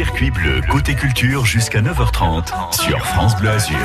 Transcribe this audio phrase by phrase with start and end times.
[0.00, 3.76] Circuit bleu, côté culture jusqu'à 9h30 sur France Bleu Azur.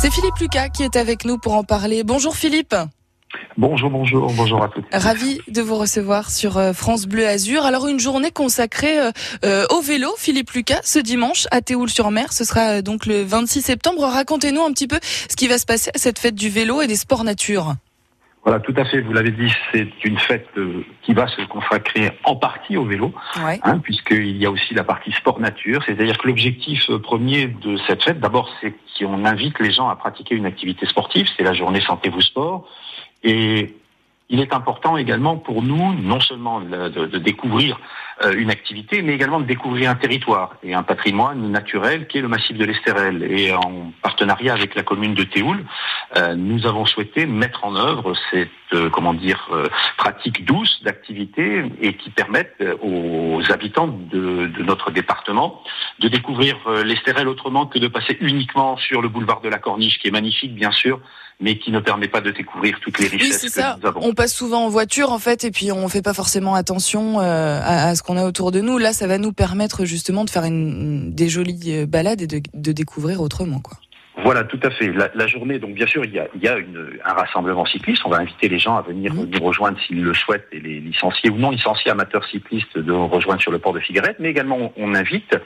[0.00, 2.04] C'est Philippe Lucas qui est avec nous pour en parler.
[2.04, 2.76] Bonjour Philippe.
[3.56, 4.84] Bonjour, bonjour, bonjour à tous.
[4.92, 7.64] Ravi de vous recevoir sur euh, France Bleu Azur.
[7.64, 9.10] Alors une journée consacrée euh,
[9.44, 12.32] euh, au vélo, Philippe Lucas, ce dimanche à Théoul-sur-Mer.
[12.32, 14.02] Ce sera donc le 26 septembre.
[14.04, 16.86] Racontez-nous un petit peu ce qui va se passer à cette fête du vélo et
[16.86, 17.74] des sports nature.
[18.46, 19.00] Voilà, tout à fait.
[19.00, 20.48] Vous l'avez dit, c'est une fête
[21.02, 23.12] qui va se consacrer en partie au vélo,
[23.44, 23.58] Ouais.
[23.64, 25.82] hein, puisqu'il y a aussi la partie sport nature.
[25.84, 30.36] C'est-à-dire que l'objectif premier de cette fête, d'abord, c'est qu'on invite les gens à pratiquer
[30.36, 31.26] une activité sportive.
[31.36, 32.68] C'est la journée santé vous sport.
[33.24, 33.74] Et
[34.28, 37.78] il est important également pour nous, non seulement de, de- découvrir
[38.24, 42.22] euh, une activité, mais également de découvrir un territoire et un patrimoine naturel qui est
[42.22, 43.22] le massif de l'Estérel.
[43.30, 45.64] Et en partenariat avec la commune de Théoul,
[46.16, 49.48] euh, nous avons souhaité mettre en œuvre cette euh, comment dire
[49.96, 55.62] pratique douce d'activité et qui permettent aux habitants de, de notre département
[56.00, 60.08] de découvrir l'Estérel autrement que de passer uniquement sur le boulevard de la Corniche, qui
[60.08, 61.00] est magnifique bien sûr,
[61.40, 63.76] mais qui ne permet pas de découvrir toutes les richesses que ça.
[63.80, 64.00] nous avons.
[64.02, 67.60] On passe souvent en voiture en fait et puis on fait pas forcément attention euh,
[67.62, 68.78] à, à ce qu'on a autour de nous.
[68.78, 72.40] Là, ça va nous permettre justement de faire une, des jolies euh, balades et de,
[72.54, 73.76] de découvrir autrement quoi.
[74.24, 74.90] Voilà, tout à fait.
[74.94, 77.66] La, la journée, donc bien sûr, il y a, il y a une- un rassemblement
[77.66, 78.00] cycliste.
[78.06, 79.28] On va inviter les gens à venir Mhm.
[79.30, 83.42] nous rejoindre s'ils le souhaitent, et les licenciés ou non licenciés amateurs cyclistes de rejoindre
[83.42, 84.16] sur le port de Figuerette.
[84.18, 85.36] Mais également, on, on invite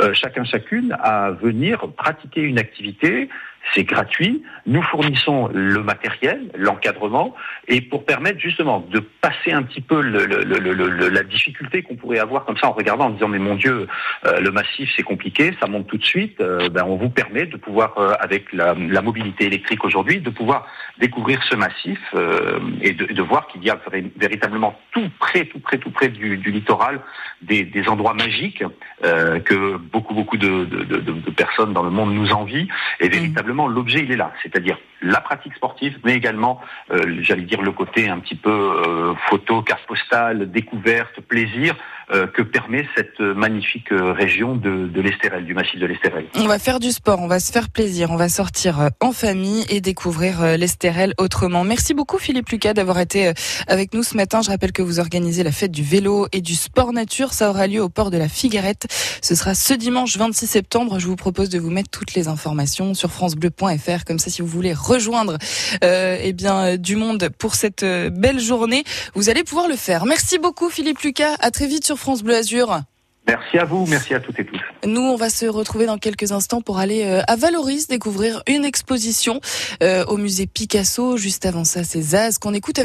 [0.00, 3.28] euh, chacun chacune à venir pratiquer une activité.
[3.74, 4.42] C'est gratuit.
[4.66, 7.34] Nous fournissons le matériel, l'encadrement,
[7.68, 11.22] et pour permettre justement de passer un petit peu le- le- le- le- le- la
[11.22, 13.86] difficulté qu'on pourrait avoir comme ça en regardant, en disant mais mon Dieu,
[14.26, 16.40] euh, le massif c'est compliqué, ça monte tout de suite.
[16.40, 20.30] Euh, ben, on vous permet de pouvoir, euh, avec la, la mobilité électrique aujourd'hui, de
[20.30, 20.66] pouvoir
[20.98, 21.98] découvrir ce massif
[22.82, 23.78] et, de, de voir qu'il y a
[24.16, 27.00] véritablement tout près, tout près, tout près du, du littoral,
[27.42, 28.62] des, des endroits magiques
[29.02, 32.68] que beaucoup, beaucoup de, de- de- de- de personnes dans le monde nous envient.
[33.00, 37.62] Et véritablement, l'objet il est là, c'est-à-dire la pratique sportive, mais également, euh, j'allais dire
[37.62, 41.74] le côté un petit peu euh, photo, carte postale, découverte, plaisir
[42.08, 46.26] que permet cette magnifique euh, région de, de l'Estérel, du massif de l'Estérel.
[46.36, 49.12] On va faire du sport, on va se faire plaisir, on va sortir euh, en
[49.12, 51.64] famille et découvrir euh, l'Estérel autrement.
[51.64, 53.32] Merci beaucoup Philippe Lucas d'avoir été euh,
[53.66, 54.42] avec nous ce matin.
[54.42, 57.32] Je rappelle que vous organisez la fête du vélo et du sport nature.
[57.32, 58.86] Ça aura lieu au port de la Figuerette.
[59.22, 60.98] Ce sera ce dimanche 26 septembre.
[60.98, 64.04] Je vous propose de vous mettre toutes les informations sur francebleu.fr.
[64.06, 65.38] Comme ça, si vous voulez rejoindre
[65.82, 68.84] euh, eh bien, euh, du monde pour cette euh, belle journée,
[69.14, 70.06] vous allez pouvoir le faire.
[70.06, 71.34] Merci beaucoup Philippe Lucas.
[71.40, 72.82] À très vite sur France Bleu Azur.
[73.26, 74.60] Merci à vous, merci à toutes et tous.
[74.84, 78.64] Nous, on va se retrouver dans quelques instants pour aller euh, à Valoris découvrir une
[78.64, 79.40] exposition
[79.82, 81.16] euh, au musée Picasso.
[81.16, 82.74] Juste avant ça, c'est Zaz qu'on écoute.